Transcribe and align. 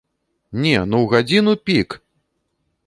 Не, 0.63 0.71
ну 0.93 0.97
ў 1.01 1.07
гадзіну-пік! 1.13 1.89